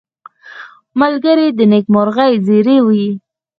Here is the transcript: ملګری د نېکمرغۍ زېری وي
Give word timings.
ملګری 0.99 1.47
د 1.57 1.59
نېکمرغۍ 1.71 2.33
زېری 2.45 2.77
وي 2.87 3.05